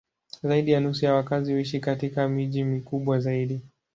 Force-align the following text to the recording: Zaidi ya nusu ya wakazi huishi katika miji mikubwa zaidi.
Zaidi 0.43 0.71
ya 0.71 0.79
nusu 0.79 1.05
ya 1.05 1.13
wakazi 1.13 1.53
huishi 1.53 1.79
katika 1.79 2.27
miji 2.29 2.63
mikubwa 2.63 3.19
zaidi. 3.19 3.61